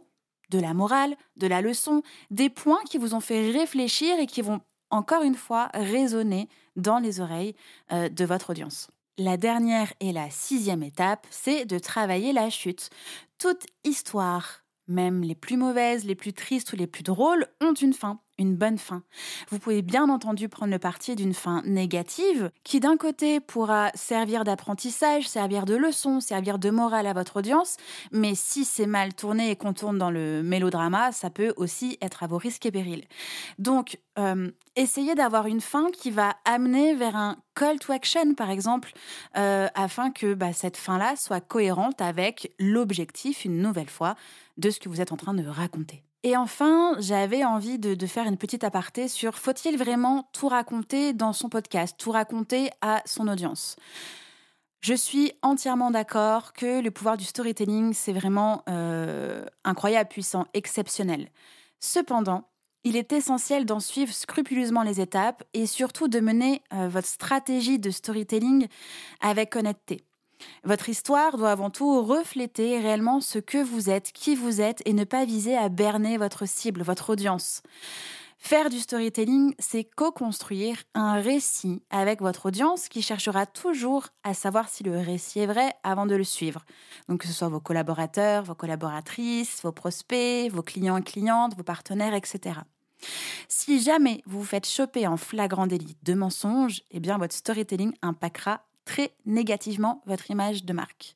de 0.50 0.60
la 0.60 0.74
morale, 0.74 1.16
de 1.38 1.48
la 1.48 1.62
leçon, 1.62 2.04
des 2.30 2.50
points 2.50 2.82
qui 2.90 2.98
vous 2.98 3.16
ont 3.16 3.22
fait 3.22 3.52
réfléchir 3.52 4.20
et 4.20 4.28
qui 4.28 4.42
vont 4.42 4.62
encore 4.90 5.24
une 5.24 5.36
fois 5.36 5.70
résonner 5.74 6.50
dans 6.76 7.00
les 7.00 7.22
oreilles 7.22 7.56
euh, 7.92 8.10
de 8.10 8.26
votre 8.26 8.52
audience. 8.52 8.90
La 9.18 9.38
dernière 9.38 9.94
et 10.00 10.12
la 10.12 10.30
sixième 10.30 10.84
étape, 10.84 11.28
c'est 11.30 11.66
de 11.66 11.80
travailler 11.80 12.34
la 12.34 12.50
chute. 12.50 12.90
Toute 13.38 13.66
histoire, 13.84 14.61
même 14.92 15.22
les 15.22 15.36
plus 15.36 15.58
mauvaises, 15.58 16.06
les 16.06 16.16
plus 16.16 16.34
tristes 16.34 16.74
ou 16.74 16.76
les 16.76 16.88
plus 16.88 17.04
drôles, 17.04 17.48
ont 17.62 17.74
une 17.74 17.94
fin 17.94 18.20
une 18.42 18.56
bonne 18.56 18.78
fin. 18.78 19.04
Vous 19.50 19.60
pouvez 19.60 19.82
bien 19.82 20.10
entendu 20.10 20.50
prendre 20.50 20.72
le 20.72 20.80
parti 20.80 21.16
d'une 21.16 21.34
fin 21.34 21.62
négative 21.66 22.52
qui 22.64 22.80
d'un 22.80 22.98
côté 22.98 23.40
pourra 23.40 23.92
servir 23.94 24.44
d'apprentissage, 24.44 25.30
servir 25.30 25.66
de 25.66 25.76
leçon, 25.76 26.20
servir 26.20 26.58
de 26.58 26.70
morale 26.70 27.08
à 27.08 27.14
votre 27.14 27.38
audience, 27.38 27.78
mais 28.12 28.34
si 28.36 28.66
c'est 28.66 28.88
mal 28.88 29.14
tourné 29.14 29.52
et 29.52 29.56
qu'on 29.56 29.74
tourne 29.74 29.98
dans 29.98 30.12
le 30.12 30.42
mélodrama, 30.44 31.12
ça 31.12 31.30
peut 31.30 31.54
aussi 31.56 31.98
être 32.02 32.24
à 32.24 32.28
vos 32.28 32.38
risques 32.38 32.66
et 32.66 32.72
périls. 32.72 33.06
Donc, 33.60 34.00
euh, 34.18 34.50
essayez 34.76 35.16
d'avoir 35.16 35.48
une 35.48 35.62
fin 35.62 35.90
qui 35.92 36.12
va 36.12 36.36
amener 36.44 36.96
vers 36.96 37.16
un 37.16 37.38
call 37.56 37.80
to 37.80 37.94
action, 37.94 38.34
par 38.34 38.50
exemple, 38.50 38.92
euh, 39.38 39.68
afin 39.76 40.12
que 40.12 40.34
bah, 40.34 40.54
cette 40.54 40.78
fin-là 40.78 41.16
soit 41.16 41.42
cohérente 41.42 42.02
avec 42.02 42.54
l'objectif, 42.60 43.46
une 43.46 43.62
nouvelle 43.62 43.90
fois, 43.90 44.16
de 44.62 44.70
ce 44.70 44.80
que 44.80 44.88
vous 44.88 45.02
êtes 45.02 45.12
en 45.12 45.18
train 45.18 45.34
de 45.34 45.46
raconter. 45.46 46.04
Et 46.24 46.38
enfin, 46.38 46.96
j'avais 47.00 47.44
envie 47.44 47.80
de, 47.80 48.06
faire 48.06 48.28
une 48.28 48.38
petite 48.38 48.64
aparté 48.64 49.08
sur 49.08 49.38
faut-il 49.38 49.78
vraiment 49.78 50.30
tout 50.34 50.48
raconter 50.48 51.14
dans 51.14 51.34
son 51.34 51.50
podcast, 51.50 51.96
tout 51.98 52.12
raconter 52.12 52.70
à 52.82 53.02
son 53.06 53.28
audience 53.28 53.76
je 54.84 54.96
suis 54.96 55.32
entièrement 55.44 55.92
d'accord 55.92 56.54
que 56.54 56.82
le 56.82 56.90
pouvoir 56.90 57.16
du 57.16 57.24
storytelling, 57.24 57.94
c'est 57.94 58.14
vraiment 58.14 58.64
euh, 58.68 59.46
incroyable, 59.64 60.10
puissant, 60.10 60.48
exceptionnel. 60.56 61.30
Cependant, 61.80 62.50
il 62.84 62.98
est 62.98 63.14
essentiel 63.14 63.66
d'en 63.66 63.80
suivre 63.80 64.12
scrupuleusement 64.12 64.82
les 64.82 65.00
étapes 65.00 65.44
et 65.54 65.68
surtout 65.68 66.08
de 66.08 66.20
mener 66.20 66.64
euh, 66.74 66.88
votre 66.88 67.08
stratégie 67.08 67.78
de 67.78 67.92
storytelling 67.92 68.68
avec 69.20 69.56
honnêteté. 69.56 70.04
Votre 70.64 70.90
histoire 70.90 71.38
doit 71.38 71.52
avant 71.52 71.70
tout 71.70 72.04
refléter 72.04 72.80
réellement 72.80 73.22
ce 73.22 73.40
que 73.40 73.58
vous 73.58 73.90
êtes, 73.90 74.12
qui 74.12 74.36
vous 74.36 74.62
êtes, 74.62 74.82
et 74.86 74.94
ne 74.94 75.04
pas 75.04 75.26
viser 75.26 75.58
à 75.58 75.70
berner 75.70 76.18
votre 76.18 76.48
cible, 76.48 76.84
votre 76.84 77.12
audience. 77.12 77.62
Faire 78.44 78.72
du 78.72 78.80
storytelling, 78.80 79.54
c'est 79.60 79.84
co-construire 79.84 80.78
un 80.96 81.22
récit 81.22 81.84
avec 81.92 82.22
votre 82.22 82.48
audience 82.48 82.90
qui 82.90 83.04
cherchera 83.04 83.46
toujours 83.46 84.08
à 84.24 84.34
savoir 84.34 84.68
si 84.68 84.84
le 84.84 84.98
récit 84.98 85.42
est 85.42 85.46
vrai 85.46 85.76
avant 85.84 86.08
de 86.08 86.16
le 86.16 86.24
suivre. 86.24 86.66
Donc 87.08 87.22
que 87.22 87.28
ce 87.28 87.34
soit 87.34 87.50
vos 87.50 87.60
collaborateurs, 87.60 88.44
vos 88.44 88.56
collaboratrices, 88.56 89.62
vos 89.62 89.72
prospects, 89.72 90.52
vos 90.52 90.64
clients 90.64 90.98
et 90.98 91.04
clientes, 91.04 91.56
vos 91.56 91.64
partenaires, 91.64 92.16
etc. 92.16 92.62
Si 93.48 93.80
jamais 93.80 94.24
vous 94.26 94.40
vous 94.40 94.46
faites 94.46 94.68
choper 94.68 95.06
en 95.06 95.18
flagrant 95.18 95.68
délit 95.68 95.96
de 96.02 96.16
mensonge, 96.16 96.82
eh 96.90 97.00
bien 97.00 97.20
votre 97.20 97.36
storytelling 97.36 97.94
impactera 98.02 98.62
très 98.86 99.14
négativement 99.26 100.02
votre 100.06 100.32
image 100.32 100.64
de 100.64 100.74
marque. 100.74 101.16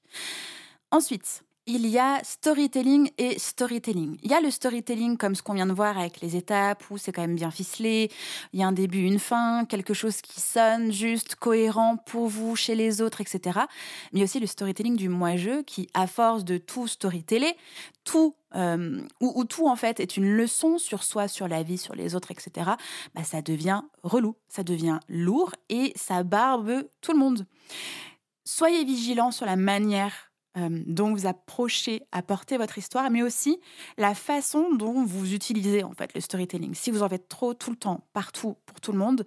Ensuite, 0.91 1.44
il 1.67 1.87
y 1.87 1.97
a 1.97 2.23
storytelling 2.23 3.09
et 3.17 3.39
storytelling. 3.39 4.17
Il 4.21 4.29
y 4.29 4.33
a 4.35 4.41
le 4.41 4.51
storytelling 4.51 5.17
comme 5.17 5.33
ce 5.33 5.41
qu'on 5.41 5.53
vient 5.53 5.65
de 5.65 5.73
voir 5.73 5.97
avec 5.97 6.21
les 6.21 6.35
étapes 6.35 6.83
où 6.91 6.97
c'est 6.97 7.11
quand 7.11 7.21
même 7.21 7.35
bien 7.35 7.49
ficelé, 7.49 8.11
il 8.53 8.59
y 8.59 8.63
a 8.63 8.67
un 8.67 8.71
début, 8.71 8.99
une 8.99 9.17
fin, 9.17 9.65
quelque 9.65 9.93
chose 9.95 10.21
qui 10.21 10.39
sonne 10.41 10.91
juste, 10.91 11.35
cohérent 11.35 11.97
pour 11.97 12.27
vous, 12.27 12.55
chez 12.55 12.75
les 12.75 13.01
autres, 13.01 13.21
etc. 13.21 13.61
Mais 14.13 14.21
aussi 14.23 14.39
le 14.39 14.45
storytelling 14.45 14.95
du 14.95 15.09
moi-je 15.09 15.63
qui, 15.63 15.89
à 15.95 16.05
force 16.05 16.45
de 16.45 16.57
tout 16.57 16.87
storyteller, 16.87 17.55
tout 18.03 18.35
euh, 18.53 19.01
où, 19.19 19.43
tout 19.45 19.67
en 19.67 19.75
fait 19.75 19.99
est 19.99 20.17
une 20.17 20.29
leçon 20.29 20.77
sur 20.77 21.03
soi, 21.03 21.27
sur 21.27 21.47
la 21.47 21.63
vie, 21.63 21.79
sur 21.79 21.95
les 21.95 22.13
autres, 22.15 22.31
etc. 22.31 22.71
Bah, 23.15 23.23
ça 23.23 23.41
devient 23.41 23.81
relou, 24.03 24.35
ça 24.47 24.63
devient 24.63 24.99
lourd 25.09 25.51
et 25.69 25.93
ça 25.95 26.23
barbe 26.23 26.83
tout 27.01 27.11
le 27.11 27.17
monde. 27.17 27.47
Soyez 28.43 28.85
vigilants 28.85 29.31
sur 29.31 29.47
la 29.47 29.55
manière 29.55 30.24
euh, 30.57 30.69
dont 30.85 31.13
vous 31.13 31.25
approchez 31.25 32.03
à 32.11 32.21
porter 32.21 32.57
votre 32.57 32.77
histoire, 32.77 33.09
mais 33.09 33.23
aussi 33.23 33.59
la 33.97 34.15
façon 34.15 34.73
dont 34.73 35.03
vous 35.05 35.33
utilisez 35.33 35.83
en 35.83 35.93
fait 35.93 36.13
le 36.13 36.21
storytelling. 36.21 36.73
Si 36.73 36.91
vous 36.91 37.03
en 37.03 37.09
faites 37.09 37.27
trop 37.27 37.53
tout 37.53 37.71
le 37.71 37.77
temps, 37.77 38.05
partout, 38.13 38.55
pour 38.65 38.79
tout 38.81 38.91
le 38.91 38.97
monde, 38.97 39.25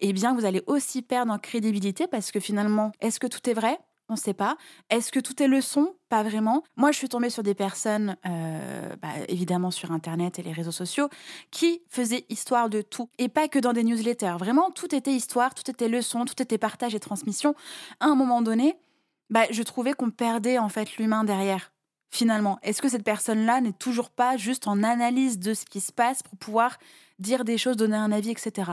eh 0.00 0.12
bien 0.12 0.34
vous 0.34 0.44
allez 0.44 0.62
aussi 0.66 1.02
perdre 1.02 1.32
en 1.32 1.38
crédibilité 1.38 2.06
parce 2.06 2.30
que 2.30 2.40
finalement, 2.40 2.92
est-ce 3.00 3.20
que 3.20 3.26
tout 3.26 3.48
est 3.48 3.54
vrai? 3.54 3.78
On 4.08 4.14
ne 4.14 4.18
sait 4.18 4.34
pas. 4.34 4.56
Est-ce 4.88 5.10
que 5.10 5.18
tout 5.18 5.42
est 5.42 5.48
leçon? 5.48 5.96
Pas 6.08 6.22
vraiment. 6.22 6.62
Moi, 6.76 6.92
je 6.92 6.98
suis 6.98 7.08
tombée 7.08 7.28
sur 7.28 7.42
des 7.42 7.54
personnes, 7.54 8.16
euh, 8.24 8.94
bah, 9.02 9.08
évidemment 9.26 9.72
sur 9.72 9.90
Internet 9.90 10.38
et 10.38 10.42
les 10.42 10.52
réseaux 10.52 10.70
sociaux, 10.70 11.08
qui 11.50 11.82
faisaient 11.88 12.24
histoire 12.28 12.70
de 12.70 12.82
tout. 12.82 13.08
Et 13.18 13.28
pas 13.28 13.48
que 13.48 13.58
dans 13.58 13.72
des 13.72 13.82
newsletters. 13.82 14.36
Vraiment, 14.38 14.70
tout 14.70 14.94
était 14.94 15.12
histoire, 15.12 15.54
tout 15.54 15.68
était 15.68 15.88
leçon, 15.88 16.24
tout 16.24 16.40
était 16.40 16.58
partage 16.58 16.94
et 16.94 17.00
transmission. 17.00 17.56
À 17.98 18.06
un 18.06 18.14
moment 18.14 18.42
donné, 18.42 18.76
bah, 19.30 19.44
je 19.50 19.62
trouvais 19.62 19.92
qu'on 19.92 20.10
perdait 20.10 20.58
en 20.58 20.68
fait 20.68 20.96
l'humain 20.96 21.24
derrière. 21.24 21.72
Finalement, 22.10 22.58
est-ce 22.62 22.80
que 22.80 22.88
cette 22.88 23.04
personne-là 23.04 23.60
n'est 23.60 23.72
toujours 23.72 24.10
pas 24.10 24.36
juste 24.36 24.68
en 24.68 24.82
analyse 24.82 25.38
de 25.38 25.54
ce 25.54 25.64
qui 25.64 25.80
se 25.80 25.92
passe 25.92 26.22
pour 26.22 26.36
pouvoir 26.38 26.78
dire 27.18 27.44
des 27.44 27.58
choses, 27.58 27.76
donner 27.76 27.96
un 27.96 28.12
avis, 28.12 28.30
etc. 28.30 28.72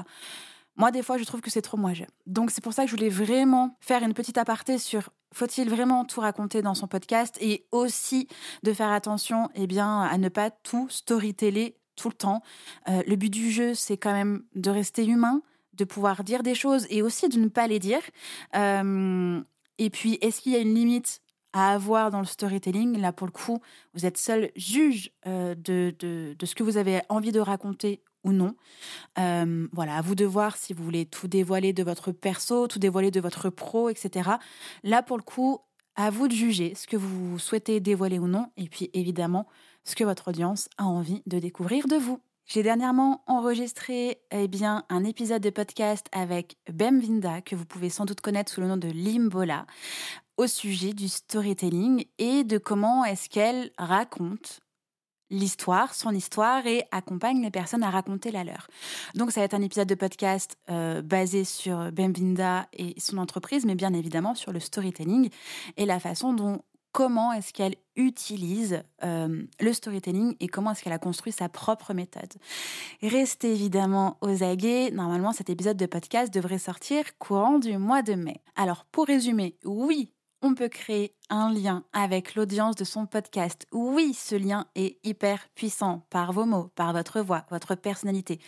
Moi, 0.76 0.92
des 0.92 1.04
fois, 1.04 1.18
je 1.18 1.24
trouve 1.24 1.42
que 1.42 1.50
c'est 1.50 1.62
trop 1.62 1.78
moi. 1.78 1.92
Donc, 2.26 2.52
c'est 2.52 2.64
pour 2.64 2.74
ça 2.74 2.84
que 2.84 2.90
je 2.90 2.96
voulais 2.96 3.10
vraiment 3.10 3.78
faire 3.80 4.04
une 4.04 4.14
petite 4.14 4.38
aparté 4.38 4.78
sur 4.78 5.10
faut-il 5.34 5.68
vraiment 5.70 6.06
tout 6.06 6.22
raconter 6.22 6.62
dans 6.62 6.76
son 6.76 6.88
podcast 6.88 7.38
et 7.42 7.66
aussi 7.72 8.28
de 8.62 8.72
faire 8.72 8.92
attention 8.92 9.50
eh 9.56 9.68
bien, 9.68 10.02
à 10.02 10.18
ne 10.18 10.30
pas 10.30 10.52
tout 10.52 10.88
storyteller 10.90 11.76
tout 11.96 12.10
le 12.10 12.16
temps. 12.16 12.42
Euh, 12.88 13.02
le 13.08 13.16
but 13.16 13.30
du 13.30 13.52
jeu, 13.52 13.74
c'est 13.74 13.98
quand 13.98 14.14
même 14.14 14.44
de 14.56 14.70
rester 14.70 15.06
humain, 15.06 15.42
de 15.74 15.86
pouvoir 15.86 16.24
dire 16.24 16.44
des 16.44 16.56
choses 16.56 16.86
et 16.90 17.02
aussi 17.02 17.30
de 17.30 17.40
ne 17.40 17.48
pas 17.48 17.68
les 17.68 17.80
dire. 17.80 18.02
Euh, 18.56 19.42
et 19.78 19.90
puis, 19.90 20.18
est-ce 20.22 20.42
qu'il 20.42 20.54
y 20.54 20.56
a 20.56 20.60
une 20.60 20.74
limite 20.74 21.22
à 21.54 21.74
avoir 21.74 22.12
dans 22.12 22.20
le 22.20 22.26
storytelling? 22.26 23.00
Là, 23.00 23.12
pour 23.12 23.28
le 23.28 23.32
coup, 23.32 23.60
vous 23.94 24.06
êtes 24.06 24.18
seul 24.18 24.52
juge 24.56 25.12
euh, 25.28 25.56
de, 25.56 25.96
de, 26.00 26.46
ce 26.46 26.56
que 26.56 26.64
vous 26.64 26.78
avez 26.78 27.02
envie 27.10 27.32
de 27.32 27.40
raconter 27.40 28.04
ou 28.24 28.32
non. 28.32 28.56
Euh, 29.20 29.68
voilà, 29.74 29.98
à 29.98 30.02
vous 30.02 30.16
de 30.16 30.26
voir 30.26 30.56
si 30.56 30.74
vous 30.74 30.84
voulez 30.84 31.06
tout 31.06 31.28
dévoiler 31.28 31.74
de 31.74 31.84
votre 31.84 32.12
perso, 32.12 32.68
tout 32.68 32.80
dévoiler 32.80 33.12
de 33.12 33.20
votre 33.20 33.50
pro, 33.50 33.90
etc. 33.90 34.32
Là, 34.84 35.04
pour 35.04 35.18
le 35.18 35.24
coup, 35.24 35.60
à 35.96 36.10
vous 36.10 36.28
de 36.28 36.34
juger 36.34 36.74
ce 36.76 36.88
que 36.88 36.98
vous 36.98 37.38
souhaitez 37.38 37.80
dévoiler 37.80 38.20
ou 38.20 38.28
non, 38.28 38.52
et 38.58 38.68
puis 38.70 38.90
évidemment, 38.94 39.48
ce 39.84 39.96
que 39.96 40.04
votre 40.04 40.30
audience 40.30 40.70
a 40.78 40.86
envie 40.86 41.22
de 41.28 41.40
découvrir 41.40 41.88
de 41.88 41.98
vous. 41.98 42.20
J'ai 42.46 42.62
dernièrement 42.62 43.24
enregistré 43.26 44.20
eh 44.32 44.48
bien, 44.48 44.84
un 44.90 45.06
épisode 45.06 45.42
de 45.42 45.50
podcast 45.50 46.08
avec 46.12 46.58
Bem 46.72 47.00
Vinda, 47.00 47.42
que 47.42 47.56
vous 47.56 47.66
pouvez 47.66 47.90
sans 47.90 48.06
doute 48.06 48.20
connaître 48.20 48.52
sous 48.52 48.60
le 48.60 48.68
nom 48.68 48.76
de 48.76 48.90
Limbola, 48.90 49.66
au 50.36 50.48
sujet 50.48 50.94
du 50.94 51.08
storytelling 51.08 52.06
et 52.18 52.44
de 52.44 52.58
comment 52.58 53.06
est-ce 53.06 53.30
qu'elle 53.30 53.72
raconte 53.78 54.60
l'histoire, 55.30 55.96
son 55.96 56.12
histoire 56.12 56.68
et 56.68 56.84
accompagne 56.92 57.42
les 57.42 57.50
personnes 57.50 57.82
à 57.82 57.90
raconter 57.90 58.30
la 58.30 58.44
leur. 58.44 58.68
Donc 59.16 59.32
ça 59.32 59.40
va 59.40 59.46
être 59.46 59.54
un 59.54 59.62
épisode 59.62 59.88
de 59.88 59.96
podcast 59.96 60.58
euh, 60.70 61.02
basé 61.02 61.46
sur 61.46 61.92
Bemvinda 61.94 62.68
et 62.74 62.94
son 63.00 63.18
entreprise, 63.18 63.66
mais 63.66 63.76
bien 63.76 63.94
évidemment 63.94 64.36
sur 64.36 64.52
le 64.52 64.60
storytelling 64.60 65.30
et 65.78 65.86
la 65.86 66.00
façon 66.00 66.34
dont 66.34 66.62
comment 66.94 67.34
est-ce 67.34 67.52
qu'elle 67.52 67.76
utilise 67.96 68.84
euh, 69.04 69.44
le 69.60 69.74
storytelling 69.74 70.36
et 70.40 70.48
comment 70.48 70.72
est-ce 70.72 70.84
qu'elle 70.84 70.94
a 70.94 71.00
construit 71.00 71.34
sa 71.34 71.50
propre 71.50 71.94
méthode. 71.94 72.34
Restez 73.02 73.52
évidemment 73.52 74.18
aux 74.22 74.44
aguets. 74.44 74.92
Normalement, 74.92 75.34
cet 75.34 75.50
épisode 75.50 75.78
de 75.78 75.86
podcast 75.86 76.34
devrait 76.34 76.60
sortir 76.60 77.18
courant 77.18 77.60
du 77.60 77.78
mois 77.78 78.02
de 78.02 78.14
mai. 78.14 78.42
Alors, 78.56 78.86
pour 78.86 79.08
résumer, 79.08 79.58
oui, 79.66 80.14
on 80.42 80.56
peut 80.56 80.70
créer 80.70 81.16
un 81.30 81.54
lien 81.54 81.84
avec 81.94 82.36
l'audience 82.36 82.76
de 82.76 82.84
son 82.84 83.06
podcast. 83.06 83.66
Oui, 83.72 84.14
ce 84.14 84.36
lien 84.36 84.68
est 84.76 84.98
hyper 85.06 85.48
puissant 85.56 86.06
par 86.10 86.34
vos 86.34 86.46
mots, 86.46 86.70
par 86.76 86.94
votre 86.94 87.22
voix, 87.22 87.46
votre 87.50 87.76
personnalité. 87.76 88.40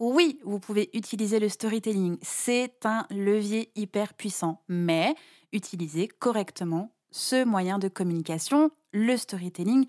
Oui, 0.00 0.38
vous 0.42 0.58
pouvez 0.58 0.88
utiliser 0.94 1.38
le 1.38 1.50
storytelling. 1.50 2.16
C'est 2.22 2.86
un 2.86 3.06
levier 3.10 3.70
hyper 3.76 4.14
puissant, 4.14 4.62
mais 4.68 5.14
utilisé 5.52 6.08
correctement 6.08 6.93
ce 7.14 7.44
moyen 7.44 7.78
de 7.78 7.86
communication, 7.86 8.72
le 8.92 9.16
storytelling, 9.16 9.86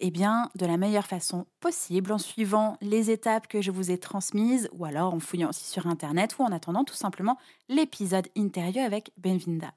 eh 0.00 0.10
bien, 0.10 0.50
de 0.56 0.66
la 0.66 0.76
meilleure 0.76 1.06
façon 1.06 1.46
possible 1.58 2.12
en 2.12 2.18
suivant 2.18 2.76
les 2.82 3.10
étapes 3.10 3.48
que 3.48 3.62
je 3.62 3.70
vous 3.70 3.90
ai 3.90 3.96
transmises 3.96 4.68
ou 4.72 4.84
alors 4.84 5.14
en 5.14 5.18
fouillant 5.18 5.48
aussi 5.48 5.64
sur 5.64 5.86
Internet 5.86 6.36
ou 6.38 6.42
en 6.42 6.52
attendant 6.52 6.84
tout 6.84 6.94
simplement 6.94 7.38
l'épisode 7.70 8.28
interview 8.34 8.82
avec 8.82 9.10
Benvinda. 9.16 9.72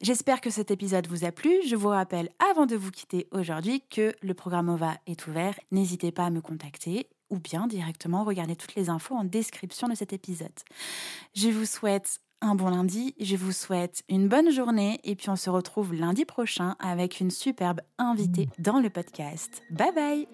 J'espère 0.00 0.40
que 0.40 0.48
cet 0.48 0.70
épisode 0.70 1.06
vous 1.06 1.26
a 1.26 1.32
plu. 1.32 1.54
Je 1.66 1.76
vous 1.76 1.88
rappelle 1.88 2.30
avant 2.50 2.64
de 2.64 2.76
vous 2.76 2.90
quitter 2.90 3.28
aujourd'hui 3.30 3.82
que 3.90 4.14
le 4.22 4.32
programme 4.32 4.70
OVA 4.70 4.96
est 5.06 5.26
ouvert. 5.26 5.58
N'hésitez 5.70 6.12
pas 6.12 6.24
à 6.24 6.30
me 6.30 6.40
contacter 6.40 7.08
ou 7.28 7.38
bien 7.38 7.66
directement 7.66 8.24
regarder 8.24 8.56
toutes 8.56 8.74
les 8.74 8.88
infos 8.88 9.14
en 9.14 9.24
description 9.24 9.88
de 9.88 9.94
cet 9.94 10.12
épisode. 10.14 10.48
Je 11.34 11.48
vous 11.48 11.66
souhaite 11.66 12.20
un 12.42 12.54
bon 12.54 12.70
lundi, 12.70 13.14
je 13.20 13.36
vous 13.36 13.52
souhaite 13.52 14.02
une 14.08 14.28
bonne 14.28 14.50
journée 14.50 15.00
et 15.04 15.16
puis 15.16 15.30
on 15.30 15.36
se 15.36 15.50
retrouve 15.50 15.94
lundi 15.94 16.24
prochain 16.24 16.76
avec 16.78 17.20
une 17.20 17.30
superbe 17.30 17.80
invitée 17.98 18.48
dans 18.58 18.78
le 18.78 18.90
podcast. 18.90 19.62
Bye 19.70 19.92
bye 19.94 20.28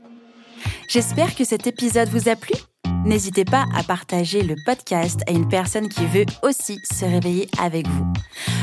J'espère 0.89 1.35
que 1.35 1.45
cet 1.45 1.67
épisode 1.67 2.09
vous 2.09 2.29
a 2.29 2.37
plu. 2.37 2.55
N'hésitez 3.05 3.45
pas 3.45 3.67
à 3.75 3.83
partager 3.83 4.43
le 4.43 4.55
podcast 4.65 5.23
à 5.27 5.33
une 5.33 5.49
personne 5.49 5.89
qui 5.89 6.07
veut 6.07 6.25
aussi 6.43 6.79
se 6.85 7.05
réveiller 7.05 7.49
avec 7.59 7.89
vous. 7.89 8.07